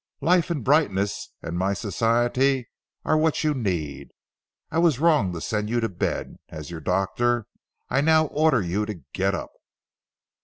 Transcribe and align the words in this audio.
Life 0.21 0.49
and 0.49 0.63
brightness 0.63 1.31
and 1.43 1.59
my 1.59 1.73
society 1.75 2.67
are 3.05 3.15
what 3.15 3.43
you 3.43 3.53
need. 3.53 4.09
I 4.71 4.79
was 4.79 4.97
wrong 4.97 5.31
to 5.33 5.41
send 5.41 5.69
you 5.69 5.79
to 5.79 5.89
bed. 5.89 6.37
As 6.49 6.71
your 6.71 6.79
doctor 6.81 7.45
I 7.87 8.01
now 8.01 8.25
order 8.25 8.63
you 8.63 8.87
to 8.87 9.03
get 9.13 9.35
up." 9.35 9.51